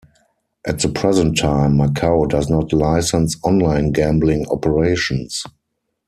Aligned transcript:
At 0.65 0.79
the 0.79 0.89
present 0.89 1.37
time, 1.37 1.73
Macau 1.77 2.27
does 2.27 2.49
not 2.49 2.73
license 2.73 3.37
online 3.43 3.91
gambling 3.91 4.47
operations. 4.49 5.43